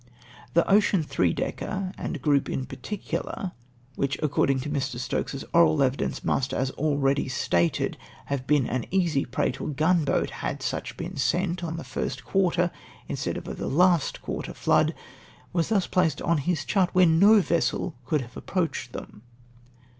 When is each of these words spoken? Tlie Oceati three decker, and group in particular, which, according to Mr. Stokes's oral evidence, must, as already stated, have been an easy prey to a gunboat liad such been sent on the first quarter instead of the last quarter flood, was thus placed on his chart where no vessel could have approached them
Tlie 0.55 0.65
Oceati 0.67 1.05
three 1.05 1.31
decker, 1.31 1.91
and 1.95 2.23
group 2.23 2.49
in 2.49 2.65
particular, 2.65 3.51
which, 3.95 4.17
according 4.23 4.59
to 4.61 4.69
Mr. 4.71 4.97
Stokes's 4.97 5.45
oral 5.53 5.83
evidence, 5.83 6.23
must, 6.23 6.55
as 6.55 6.71
already 6.71 7.27
stated, 7.27 7.97
have 8.25 8.47
been 8.47 8.65
an 8.65 8.85
easy 8.89 9.25
prey 9.25 9.51
to 9.51 9.67
a 9.67 9.69
gunboat 9.69 10.31
liad 10.31 10.63
such 10.63 10.97
been 10.97 11.17
sent 11.17 11.63
on 11.63 11.77
the 11.77 11.83
first 11.83 12.25
quarter 12.25 12.71
instead 13.07 13.37
of 13.37 13.43
the 13.43 13.67
last 13.67 14.23
quarter 14.23 14.55
flood, 14.55 14.95
was 15.53 15.69
thus 15.69 15.85
placed 15.85 16.19
on 16.23 16.39
his 16.39 16.65
chart 16.65 16.89
where 16.93 17.05
no 17.05 17.39
vessel 17.39 17.93
could 18.09 18.21
have 18.21 18.35
approached 18.35 18.93
them 18.93 19.21